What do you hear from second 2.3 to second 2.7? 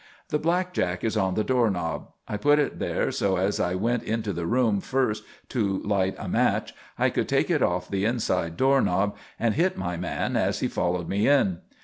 put